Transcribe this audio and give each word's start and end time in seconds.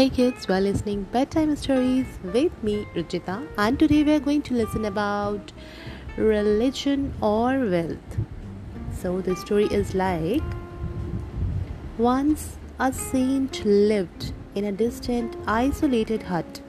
Hey 0.00 0.08
kids, 0.08 0.48
we're 0.48 0.60
listening 0.60 1.02
bedtime 1.12 1.54
stories 1.56 2.06
with 2.22 2.52
me, 2.62 2.86
Ruchita, 2.94 3.46
and 3.58 3.78
today 3.78 4.02
we 4.02 4.14
are 4.14 4.18
going 4.18 4.40
to 4.40 4.54
listen 4.54 4.86
about 4.86 5.52
religion 6.16 7.12
or 7.20 7.66
wealth. 7.66 8.16
So 8.98 9.20
the 9.20 9.36
story 9.36 9.66
is 9.66 9.94
like 9.94 10.42
once 11.98 12.56
a 12.78 12.90
saint 12.94 13.62
lived 13.66 14.32
in 14.54 14.64
a 14.64 14.72
distant, 14.72 15.36
isolated 15.46 16.22
hut. 16.22 16.62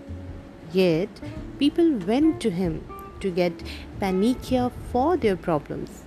Yet 0.73 1.21
people 1.57 1.89
went 1.99 2.41
to 2.41 2.49
him 2.49 2.85
to 3.21 3.31
get 3.31 3.53
panacea 4.01 4.73
for 4.91 5.15
their 5.15 5.37
problems. 5.37 6.03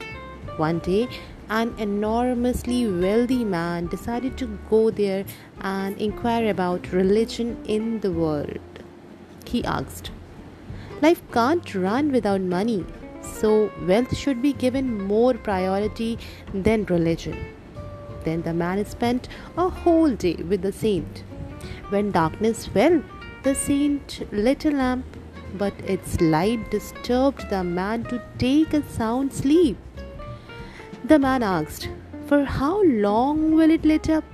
One 0.59 0.81
day, 0.81 1.09
an 1.51 1.75
enormously 1.79 2.87
wealthy 2.89 3.45
man 3.45 3.87
decided 3.87 4.37
to 4.39 4.46
go 4.71 4.91
there 4.91 5.25
and 5.61 5.96
inquire 5.99 6.51
about 6.51 6.93
religion 6.93 7.57
in 7.67 8.01
the 8.01 8.11
world. 8.11 8.59
He 9.46 9.65
asked, 9.65 10.11
Life 11.03 11.23
can't 11.32 11.75
run 11.75 12.13
without 12.13 12.41
money, 12.41 12.85
so 13.21 13.71
wealth 13.87 14.17
should 14.17 14.41
be 14.41 14.53
given 14.53 15.03
more 15.03 15.35
priority 15.35 16.18
than 16.53 16.85
religion. 16.87 17.37
Then 18.25 18.43
the 18.43 18.54
man 18.54 18.85
spent 18.87 19.29
a 19.57 19.68
whole 19.68 20.11
day 20.11 20.37
with 20.37 20.63
the 20.63 20.73
saint. 20.73 21.25
When 21.90 22.11
darkness 22.11 22.67
fell, 22.67 23.03
the 23.43 23.54
saint 23.54 24.26
lit 24.32 24.65
a 24.65 24.71
lamp, 24.71 25.04
but 25.54 25.75
its 25.87 26.21
light 26.21 26.71
disturbed 26.71 27.49
the 27.51 27.63
man 27.63 28.04
to 28.04 28.23
take 28.39 28.73
a 28.73 28.82
sound 28.89 29.32
sleep. 29.32 29.76
The 31.07 31.18
man 31.18 31.43
asked, 31.43 31.90
For 32.28 32.44
how 32.44 32.83
long 32.83 33.55
will 33.55 33.70
it 33.70 33.84
lit 33.84 34.09
up? 34.09 34.25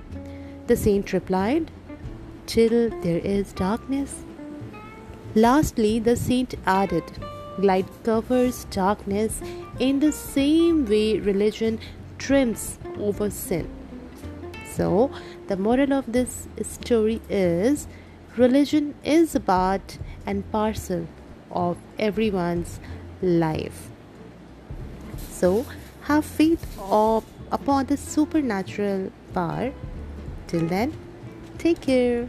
The 0.67 0.77
saint 0.77 1.11
replied, 1.11 1.69
Till 2.45 2.89
there 3.01 3.17
is 3.17 3.51
darkness. 3.51 4.23
Lastly, 5.35 5.99
the 5.99 6.15
saint 6.15 6.55
added, 6.65 7.03
Light 7.57 7.89
covers 8.05 8.63
darkness 8.65 9.41
in 9.79 9.99
the 9.99 10.13
same 10.13 10.85
way 10.85 11.19
religion 11.19 11.77
trims 12.17 12.79
over 12.97 13.29
sin. 13.29 13.67
So, 14.73 15.11
the 15.47 15.57
moral 15.57 15.91
of 15.91 16.09
this 16.13 16.47
story 16.61 17.21
is 17.29 17.87
religion 18.37 18.95
is 19.03 19.35
a 19.35 19.41
part 19.41 19.97
and 20.25 20.49
parcel 20.53 21.05
of 21.51 21.77
everyone's 21.99 22.79
life. 23.21 23.89
So, 25.29 25.65
have 26.11 26.25
faith 26.25 26.65
op- 26.79 27.23
upon 27.51 27.85
the 27.85 27.95
supernatural 27.95 29.11
power. 29.33 29.71
Till 30.47 30.67
then, 30.67 30.93
take 31.57 31.79
care. 31.79 32.27